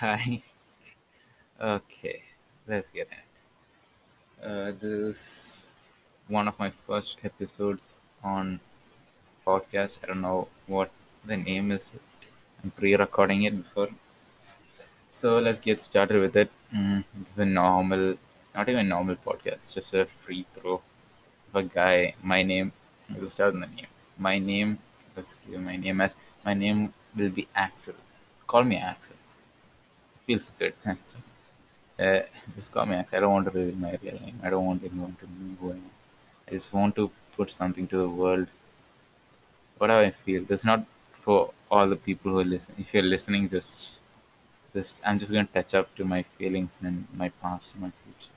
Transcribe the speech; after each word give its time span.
Hi. 0.00 0.40
Okay, 1.60 2.22
let's 2.68 2.88
get 2.88 3.08
it. 3.10 4.46
Uh, 4.46 4.70
this 4.80 4.92
is 5.08 5.66
one 6.28 6.46
of 6.46 6.56
my 6.56 6.70
first 6.86 7.18
episodes 7.24 7.98
on 8.22 8.60
podcast. 9.44 9.98
I 10.02 10.06
don't 10.06 10.20
know 10.20 10.46
what 10.68 10.92
the 11.26 11.36
name 11.36 11.72
is. 11.72 11.90
I'm 12.62 12.70
pre-recording 12.70 13.42
it 13.42 13.56
before, 13.60 13.88
so 15.10 15.40
let's 15.40 15.58
get 15.58 15.80
started 15.80 16.20
with 16.20 16.36
it. 16.36 16.50
Mm, 16.72 17.02
this 17.18 17.32
is 17.32 17.38
a 17.40 17.46
normal, 17.46 18.14
not 18.54 18.68
even 18.68 18.88
normal 18.88 19.16
podcast, 19.16 19.74
just 19.74 19.94
a 19.94 20.06
free 20.06 20.46
throw 20.54 20.74
of 20.74 21.56
a 21.56 21.64
guy. 21.64 22.14
My 22.22 22.44
name. 22.44 22.70
We'll 23.10 23.30
start 23.30 23.54
with 23.54 23.62
the 23.62 23.74
name. 23.74 23.92
My 24.16 24.38
name. 24.38 24.78
Let's 25.16 25.34
give 25.50 25.60
my 25.60 25.76
name 25.76 26.00
as 26.00 26.16
my 26.44 26.54
name 26.54 26.92
will 27.16 27.30
be 27.30 27.48
Axel. 27.56 27.94
Call 28.46 28.62
me 28.62 28.76
Axel. 28.76 29.16
Feels 30.28 30.50
good. 30.58 30.74
Uh, 31.98 32.20
just 32.54 32.72
call 32.72 32.86
I 33.14 33.18
don't 33.18 33.32
want 33.32 33.46
to 33.46 33.50
reveal 33.58 33.74
my 33.76 33.98
real 34.02 34.20
name. 34.20 34.38
I 34.42 34.50
don't 34.50 34.66
want 34.66 34.84
anyone 34.84 35.16
to 35.20 35.26
know 35.26 35.56
who 35.60 35.70
I 35.70 35.76
am. 35.76 35.90
I 36.46 36.50
just 36.50 36.70
want 36.72 36.94
to 36.96 37.10
put 37.34 37.50
something 37.50 37.86
to 37.88 37.96
the 37.96 38.08
world. 38.10 38.46
What 39.78 39.90
I 39.90 40.10
feel? 40.10 40.44
It's 40.50 40.66
not 40.66 40.84
for 41.22 41.54
all 41.70 41.88
the 41.88 41.96
people 41.96 42.32
who 42.32 42.40
are 42.40 42.44
listening. 42.44 42.80
If 42.80 42.92
you're 42.92 43.02
listening, 43.14 43.48
just, 43.48 44.00
just 44.74 45.00
I'm 45.02 45.18
just 45.18 45.32
going 45.32 45.46
to 45.46 45.52
touch 45.54 45.74
up 45.74 45.96
to 45.96 46.04
my 46.04 46.24
feelings 46.36 46.82
and 46.82 47.06
my 47.14 47.30
past 47.30 47.72
and 47.72 47.84
my 47.84 47.92
future. 48.04 48.34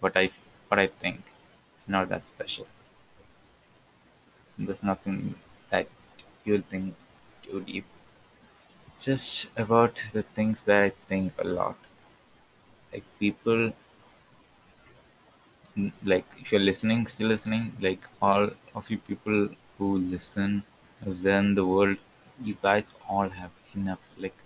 What 0.00 0.16
I, 0.16 0.30
what 0.66 0.80
I 0.80 0.88
think. 0.88 1.22
It's 1.76 1.88
not 1.88 2.08
that 2.08 2.24
special. 2.24 2.66
There's 4.58 4.82
nothing 4.82 5.36
that 5.70 5.86
you'll 6.44 6.62
think 6.62 6.96
too 7.44 7.60
deep. 7.60 7.84
Just 8.98 9.46
about 9.56 9.96
the 10.12 10.22
things 10.22 10.64
that 10.64 10.82
I 10.82 10.90
think 10.90 11.32
a 11.38 11.44
lot. 11.44 11.78
Like 12.92 13.04
people 13.18 13.72
like 16.10 16.26
if 16.40 16.50
you're 16.52 16.64
listening 16.68 17.06
still 17.12 17.28
listening 17.32 17.62
like 17.84 18.02
all 18.20 18.48
of 18.78 18.90
you 18.90 18.98
people 19.10 19.48
who 19.78 19.88
listen 20.14 20.62
in 21.06 21.54
the 21.58 21.64
world 21.72 21.96
you 22.48 22.54
guys 22.66 22.94
all 23.08 23.28
have 23.40 23.52
enough 23.74 24.02
like 24.18 24.36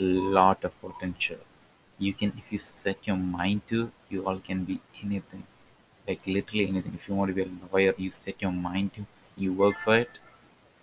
a 0.00 0.04
lot 0.38 0.64
of 0.64 0.72
potential. 0.80 1.38
You 1.98 2.12
can 2.14 2.32
if 2.38 2.52
you 2.52 2.58
set 2.58 3.06
your 3.06 3.16
mind 3.16 3.62
to 3.68 3.90
you 4.08 4.26
all 4.26 4.38
can 4.38 4.64
be 4.64 4.80
anything. 5.04 5.44
Like 6.08 6.26
literally 6.26 6.68
anything. 6.68 6.94
If 6.94 7.08
you 7.08 7.14
want 7.14 7.28
to 7.30 7.34
be 7.34 7.42
a 7.42 7.50
lawyer 7.72 7.94
you 7.98 8.10
set 8.10 8.40
your 8.42 8.52
mind 8.52 8.94
to 8.94 9.06
you 9.36 9.52
work 9.52 9.78
for 9.84 9.96
it 9.98 10.10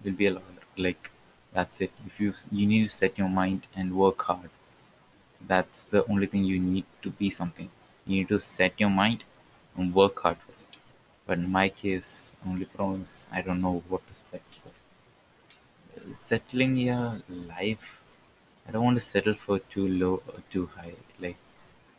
you'll 0.03 0.15
be 0.15 0.27
a 0.27 0.31
lawyer. 0.33 0.63
Like 0.77 1.11
that's 1.55 1.81
it 1.81 1.91
if 2.05 2.19
you 2.19 2.33
you 2.51 2.67
need 2.73 2.83
to 2.83 2.93
set 3.01 3.17
your 3.23 3.29
mind 3.41 3.67
and 3.75 3.97
work 4.03 4.21
hard 4.29 4.49
that's 5.47 5.83
the 5.83 6.05
only 6.07 6.27
thing 6.27 6.43
you 6.43 6.59
need 6.59 6.85
to 7.03 7.09
be 7.09 7.29
something. 7.29 7.69
You 8.05 8.17
need 8.17 8.29
to 8.29 8.39
set 8.41 8.79
your 8.79 8.89
mind 8.89 9.23
and 9.77 9.93
work 9.93 10.19
hard 10.19 10.37
for 10.37 10.51
it. 10.51 10.77
But 11.25 11.37
in 11.39 11.51
my 11.51 11.69
case, 11.69 12.33
only 12.45 12.65
problem 12.65 13.01
is 13.01 13.27
I 13.31 13.41
don't 13.41 13.61
know 13.61 13.83
what 13.87 14.01
to 14.07 14.13
set 14.15 14.41
for. 14.63 14.71
Settling 16.13 16.77
your 16.77 17.21
life, 17.29 18.01
I 18.67 18.71
don't 18.71 18.83
want 18.83 18.97
to 18.97 19.01
settle 19.01 19.33
for 19.33 19.59
too 19.59 19.87
low 19.87 20.21
or 20.27 20.41
too 20.51 20.69
high. 20.75 20.93
Like 21.19 21.37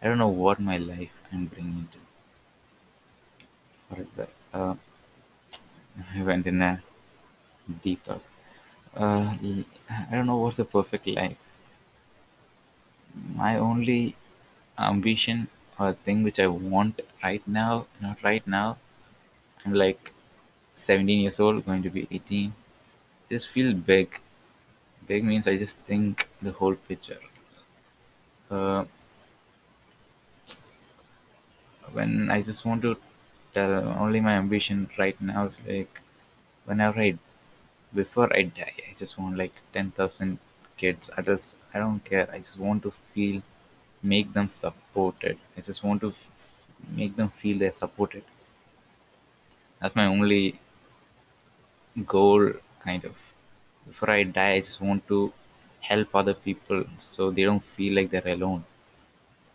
I 0.02 0.06
don't 0.06 0.18
know 0.18 0.28
what 0.28 0.60
my 0.60 0.78
life 0.78 1.12
I'm 1.32 1.46
bringing 1.46 1.88
to. 1.92 1.98
Sorry, 3.76 4.06
but 4.16 4.30
uh, 4.52 4.74
I 6.14 6.22
went 6.22 6.46
in 6.46 6.62
a 6.62 6.82
deeper. 7.82 8.20
Uh, 8.96 9.36
I 9.88 10.06
don't 10.10 10.26
know 10.26 10.38
what's 10.38 10.56
the 10.56 10.64
perfect 10.64 11.06
life. 11.06 11.36
My 13.34 13.58
only 13.58 14.16
ambition 14.78 15.48
or 15.78 15.92
thing 15.92 16.22
which 16.22 16.40
I 16.40 16.46
want 16.46 17.00
right 17.22 17.46
now, 17.48 17.86
not 18.00 18.22
right 18.22 18.46
now. 18.46 18.78
I'm 19.64 19.74
like 19.74 20.12
17 20.74 21.20
years 21.20 21.40
old, 21.40 21.66
going 21.66 21.82
to 21.84 21.90
be 21.90 22.08
18. 22.10 22.54
Just 23.30 23.48
feel 23.50 23.74
big. 23.74 24.20
Big 25.06 25.24
means 25.24 25.46
I 25.48 25.56
just 25.58 25.76
think 25.78 26.28
the 26.42 26.52
whole 26.52 26.76
picture. 26.76 27.20
Uh, 28.50 28.84
when 31.92 32.30
I 32.30 32.42
just 32.42 32.64
want 32.64 32.82
to 32.82 32.96
tell, 33.54 33.72
only 33.98 34.20
my 34.20 34.34
ambition 34.34 34.90
right 34.98 35.18
now 35.20 35.44
is 35.46 35.60
like 35.66 36.00
whenever 36.66 37.00
I, 37.00 37.18
before 37.94 38.34
I 38.36 38.42
die, 38.42 38.74
I 38.90 38.94
just 38.94 39.18
want 39.18 39.36
like 39.36 39.52
10,000 39.72 40.38
kids, 40.76 41.10
adults. 41.16 41.56
I 41.74 41.78
don't 41.78 42.04
care. 42.04 42.28
I 42.32 42.38
just 42.38 42.58
want 42.58 42.82
to 42.84 42.90
feel, 42.90 43.42
make 44.02 44.32
them 44.32 44.50
supported. 44.50 45.38
I 45.56 45.60
just 45.62 45.82
want 45.84 46.00
to 46.02 46.08
f- 46.10 46.28
make 46.96 47.16
them 47.16 47.28
feel 47.30 47.58
they're 47.58 47.72
supported. 47.74 48.24
That's 49.80 49.96
my 49.96 50.06
only 50.06 50.58
goal 52.12 52.42
kind 52.84 53.04
of 53.10 53.16
before 53.86 54.10
i 54.10 54.22
die 54.36 54.52
i 54.58 54.60
just 54.68 54.80
want 54.88 55.02
to 55.12 55.18
help 55.90 56.14
other 56.20 56.34
people 56.46 56.84
so 57.00 57.30
they 57.30 57.44
don't 57.48 57.66
feel 57.76 57.92
like 57.98 58.10
they're 58.10 58.32
alone 58.38 58.62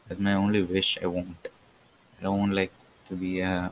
that's 0.07 0.21
my 0.27 0.33
only 0.43 0.61
wish 0.75 0.89
i 1.03 1.07
want 1.17 1.47
i 2.19 2.23
don't 2.23 2.39
want 2.39 2.53
like 2.61 2.73
to 3.09 3.15
be 3.15 3.31
uh, 3.43 3.69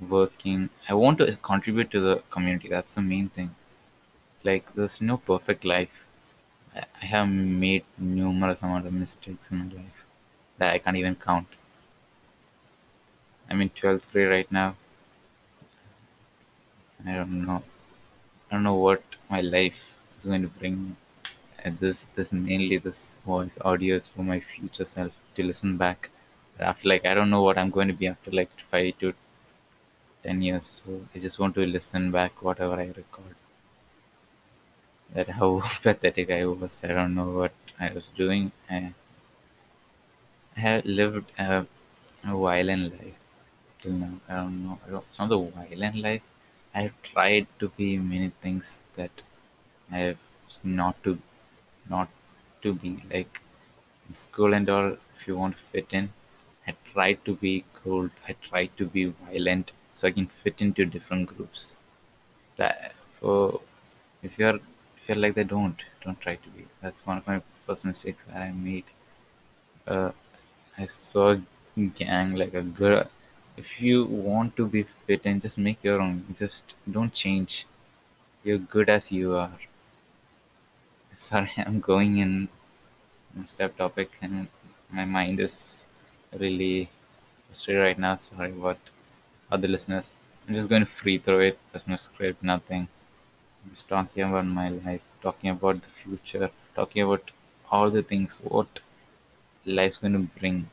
working. 0.00 0.70
I 0.88 0.94
want 0.94 1.18
to 1.18 1.36
contribute 1.36 1.90
to 1.92 2.00
the 2.00 2.22
community. 2.30 2.68
That's 2.68 2.94
the 2.94 3.02
main 3.02 3.28
thing. 3.28 3.54
Like 4.44 4.74
there's 4.74 5.00
no 5.00 5.16
perfect 5.16 5.64
life. 5.64 6.04
I 6.74 7.06
have 7.06 7.28
made 7.28 7.84
numerous 7.98 8.62
amount 8.62 8.86
of 8.86 8.92
mistakes 8.92 9.50
in 9.50 9.58
my 9.58 9.74
life 9.74 10.04
that 10.58 10.72
i 10.72 10.78
can't 10.78 10.96
even 10.96 11.14
count. 11.14 11.46
I'm 13.50 13.60
in 13.60 13.70
12th 13.70 14.10
grade 14.12 14.28
right 14.28 14.52
now. 14.52 14.76
I 17.06 17.14
don't 17.14 17.46
know. 17.46 17.62
I 18.50 18.54
don't 18.54 18.64
know 18.64 18.74
what 18.74 19.02
my 19.30 19.40
life 19.40 19.96
is 20.18 20.24
going 20.24 20.42
to 20.42 20.48
bring 20.48 20.96
And 21.64 21.78
this 21.78 22.06
this 22.16 22.32
mainly 22.32 22.76
this 22.78 23.18
voice 23.26 23.58
audio 23.64 23.96
is 23.96 24.06
for 24.06 24.22
my 24.22 24.40
future 24.40 24.84
self 24.84 25.12
to 25.36 25.42
listen 25.42 25.76
back. 25.76 26.10
After 26.58 26.88
like 26.88 27.06
I 27.06 27.14
don't 27.14 27.30
know 27.30 27.42
what 27.42 27.58
I'm 27.58 27.70
going 27.70 27.88
to 27.88 27.94
be 27.94 28.08
after 28.08 28.30
like 28.30 28.50
five 28.72 28.98
to 29.00 29.14
ten 30.26 30.42
years. 30.42 30.66
So 30.84 31.00
I 31.14 31.18
just 31.20 31.38
want 31.38 31.54
to 31.56 31.66
listen 31.66 32.10
back 32.10 32.42
whatever 32.42 32.74
I 32.74 32.86
record. 32.86 33.36
That 35.14 35.28
how 35.30 35.60
pathetic 35.82 36.30
I 36.30 36.44
was. 36.46 36.84
I 36.84 36.88
don't 36.88 37.16
know 37.16 37.30
what 37.30 37.54
I 37.80 37.90
was 37.92 38.06
doing. 38.08 38.52
I, 38.70 38.92
I 40.56 40.60
have 40.60 40.84
lived 40.84 41.30
a, 41.38 41.66
a 42.24 42.36
violent 42.36 42.92
life 43.00 43.18
till 43.80 43.92
now. 43.92 44.14
I 44.28 44.34
don't 44.36 44.64
know. 44.64 44.80
It's 45.06 45.18
not 45.18 45.32
a 45.32 45.38
violent 45.38 45.96
life. 45.96 46.22
I 46.74 46.82
have 46.82 47.02
tried 47.02 47.46
to 47.60 47.68
be 47.70 47.98
many 47.98 48.30
things 48.42 48.84
that 48.96 49.22
I 49.92 49.98
have 49.98 50.18
not 50.64 51.02
to 51.04 51.18
not 51.88 52.08
to 52.62 52.74
be 52.74 53.02
like 53.12 53.40
in 54.08 54.14
school 54.14 54.54
and 54.54 54.68
all 54.70 54.88
if 55.16 55.28
you 55.28 55.36
want 55.36 55.56
to 55.56 55.62
fit 55.74 55.92
in 55.92 56.10
i 56.68 56.74
tried 56.92 57.24
to 57.26 57.34
be 57.36 57.64
cold 57.82 58.10
i 58.28 58.32
tried 58.48 58.70
to 58.78 58.86
be 58.96 59.04
violent 59.26 59.72
so 59.96 60.08
i 60.08 60.12
can 60.16 60.26
fit 60.42 60.62
into 60.66 60.84
different 60.96 61.26
groups 61.32 61.76
that 62.56 62.94
for 63.18 63.60
if 64.22 64.38
you're 64.38 64.58
if 64.98 65.08
you're 65.08 65.22
like 65.24 65.34
that 65.38 65.48
don't 65.56 65.82
don't 66.04 66.20
try 66.26 66.36
to 66.46 66.50
be 66.56 66.64
that's 66.82 67.06
one 67.10 67.18
of 67.18 67.26
my 67.32 67.40
first 67.66 67.84
mistakes 67.90 68.26
that 68.26 68.42
i 68.48 68.50
made 68.52 68.84
uh, 69.94 70.10
i 70.78 70.86
saw 70.86 71.36
gang 72.00 72.34
like 72.42 72.54
a 72.54 72.62
girl. 72.62 73.04
if 73.62 73.80
you 73.82 74.04
want 74.28 74.56
to 74.56 74.66
be 74.74 74.82
fit 75.06 75.22
and 75.24 75.42
just 75.46 75.58
make 75.58 75.78
your 75.88 76.00
own 76.06 76.16
just 76.42 76.74
don't 76.96 77.14
change 77.24 77.66
you're 78.44 78.64
good 78.74 78.88
as 78.98 79.10
you 79.18 79.34
are 79.44 79.58
sorry 81.28 81.52
i'm 81.66 81.80
going 81.80 82.18
in 82.18 82.48
step 83.46 83.76
topic 83.76 84.10
and 84.22 84.48
my 84.90 85.04
mind 85.04 85.40
is 85.40 85.84
really 86.38 86.88
straight 87.52 87.76
right 87.78 87.98
now. 87.98 88.16
Sorry 88.16 88.50
about 88.50 88.78
other 89.50 89.68
listeners. 89.68 90.10
I'm 90.48 90.54
just 90.54 90.68
going 90.68 90.82
to 90.82 90.86
free 90.86 91.18
throw 91.18 91.40
it. 91.40 91.58
There's 91.72 91.86
no 91.88 91.96
script, 91.96 92.42
nothing. 92.42 92.88
I'm 93.64 93.70
just 93.70 93.88
talking 93.88 94.22
about 94.22 94.46
my 94.46 94.68
life, 94.68 95.02
talking 95.22 95.50
about 95.50 95.82
the 95.82 95.88
future, 95.88 96.50
talking 96.74 97.02
about 97.02 97.30
all 97.70 97.90
the 97.90 98.02
things 98.02 98.38
what 98.42 98.80
life's 99.64 99.98
going 99.98 100.12
to 100.12 100.40
bring. 100.40 100.68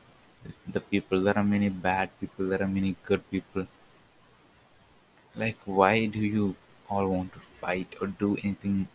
The 0.68 0.80
people, 0.80 1.20
there 1.20 1.36
are 1.36 1.44
many 1.44 1.68
bad 1.68 2.10
people, 2.20 2.46
there 2.46 2.62
are 2.62 2.68
many 2.68 2.96
good 3.04 3.28
people. 3.30 3.66
Like, 5.34 5.56
why 5.64 6.06
do 6.06 6.20
you 6.20 6.54
all 6.88 7.08
want 7.08 7.32
to 7.32 7.40
fight 7.60 7.96
or 8.00 8.06
do 8.06 8.36
anything 8.44 8.86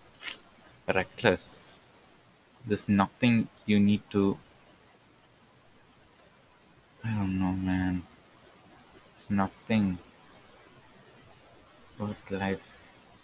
reckless? 0.88 1.80
There's 2.66 2.88
nothing 2.88 3.48
you 3.66 3.80
need 3.80 4.02
to. 4.12 4.38
I 7.04 7.10
don't 7.10 7.40
know, 7.40 7.52
man. 7.52 8.04
Nothing 9.30 9.98
What 12.00 12.32
life 12.32 12.62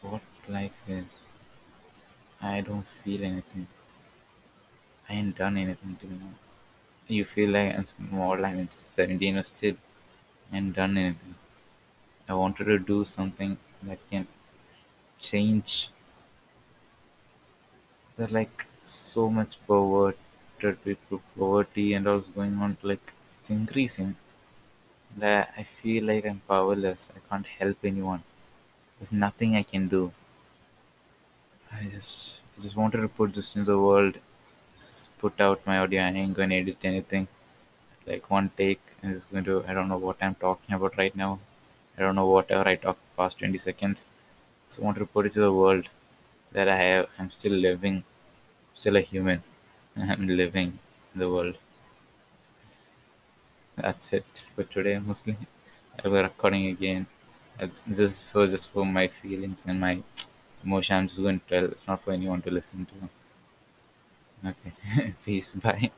what 0.02 0.22
life 0.48 0.78
is. 0.88 1.22
I 2.40 2.62
don't 2.62 2.86
feel 3.04 3.24
anything. 3.24 3.68
I 5.10 5.14
ain't 5.14 5.38
done 5.38 5.58
anything 5.58 5.96
till 6.00 6.10
now. 6.10 6.34
You 7.08 7.26
feel 7.26 7.52
like 7.52 7.76
I'm 7.78 7.86
small, 7.86 8.46
I'm 8.46 8.70
17 8.70 9.38
or 9.38 9.44
still, 9.44 9.78
ain't 10.54 10.76
done 10.76 10.98
anything. 10.98 11.36
I 12.30 12.36
wanted 12.36 12.66
to 12.66 12.80
do 12.80 13.06
something 13.06 13.58
that 13.84 14.00
can 14.10 14.28
change 15.20 15.90
the 18.18 18.28
like 18.28 18.66
so 18.84 19.30
much 19.30 19.58
perverted 19.68 20.84
people, 20.84 21.22
poverty 21.38 21.94
and 21.94 22.08
all 22.08 22.20
is 22.20 22.28
going 22.28 22.56
on, 22.58 22.78
like 22.84 23.14
it's 23.40 23.50
increasing. 23.50 24.16
That 25.16 25.52
I 25.58 25.64
feel 25.64 26.04
like 26.04 26.26
I'm 26.28 26.42
powerless. 26.48 27.10
I 27.16 27.20
can't 27.28 27.48
help 27.48 27.78
anyone. 27.84 28.22
There's 29.00 29.12
nothing 29.12 29.56
I 29.56 29.64
can 29.64 29.88
do. 29.88 30.14
I 31.72 31.86
just 31.86 32.40
I 32.58 32.62
just 32.62 32.76
wanted 32.76 33.02
to 33.02 33.08
put 33.08 33.34
this 33.34 33.56
into 33.56 33.72
the 33.72 33.80
world. 33.80 34.18
Just 34.76 35.18
put 35.20 35.42
out 35.42 35.66
my 35.66 35.80
audio. 35.80 36.02
I 36.04 36.10
ain't 36.10 36.34
gonna 36.36 36.56
edit 36.56 36.78
anything. 36.84 37.28
Like 38.08 38.30
one 38.30 38.52
take 38.58 38.82
and 39.02 39.14
just 39.14 39.32
going 39.32 39.46
to 39.46 39.64
I 39.68 39.74
don't 39.74 39.90
know 39.90 39.98
what 39.98 40.18
I'm 40.22 40.36
talking 40.36 40.76
about 40.76 40.98
right 40.98 41.16
now. 41.16 41.40
I 41.98 42.02
don't 42.02 42.16
know 42.16 42.28
whatever 42.28 42.68
I 42.70 42.76
talked 42.76 43.02
past 43.18 43.40
twenty 43.40 43.58
seconds. 43.58 44.08
I 44.78 44.82
wanted 44.82 45.00
to 45.00 45.06
put 45.08 45.26
it 45.26 45.34
to 45.34 45.42
the 45.42 45.54
world 45.54 45.90
that 46.52 46.70
I 46.70 46.78
have 46.78 47.10
I'm 47.20 47.32
still 47.32 47.54
living, 47.54 48.04
still 48.74 48.98
a 48.98 49.02
human. 49.02 49.44
I'm 49.98 50.28
living 50.28 50.80
in 51.14 51.20
the 51.20 51.30
world. 51.30 51.58
That's 53.78 54.12
it 54.12 54.26
for 54.54 54.66
today 54.66 55.00
mostly. 55.00 55.38
I'll 56.04 56.12
be 56.12 56.18
recording 56.18 56.66
again. 56.68 57.08
It's- 57.58 57.84
This 57.88 58.34
was 58.34 58.52
just 58.52 58.70
for 58.70 58.86
my 58.86 59.08
feelings 59.08 59.64
and 59.66 59.80
my 59.80 60.04
emotion. 60.66 60.96
I'm 60.98 61.08
just 61.08 61.22
going 61.22 61.40
to 61.40 61.48
tell. 61.48 61.66
It's 61.66 61.88
not 61.88 62.02
for 62.02 62.12
anyone 62.12 62.42
to 62.42 62.52
listen 62.52 62.86
to. 62.86 63.10
Okay. 64.46 65.14
Peace. 65.26 65.54
Bye. 65.54 65.92